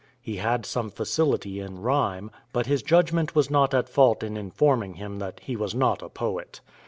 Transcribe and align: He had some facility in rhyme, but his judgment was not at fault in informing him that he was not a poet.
He 0.19 0.37
had 0.37 0.65
some 0.65 0.89
facility 0.89 1.59
in 1.59 1.79
rhyme, 1.79 2.31
but 2.53 2.65
his 2.65 2.81
judgment 2.81 3.35
was 3.35 3.51
not 3.51 3.71
at 3.75 3.87
fault 3.87 4.23
in 4.23 4.35
informing 4.35 4.95
him 4.95 5.19
that 5.19 5.41
he 5.41 5.55
was 5.55 5.75
not 5.75 6.01
a 6.01 6.09
poet. 6.09 6.59